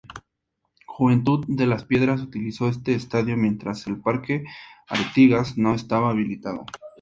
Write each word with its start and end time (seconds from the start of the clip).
Juventud 0.87 1.45
de 1.47 1.67
las 1.67 1.83
Piedras 1.85 2.23
utilizó 2.23 2.67
este 2.67 2.95
estadio 2.95 3.37
mientras 3.37 3.85
el 3.85 3.99
Parque 4.01 4.43
Artigas 4.87 5.59
no 5.59 5.75
estaba 5.75 6.09
habilitado. 6.09 6.65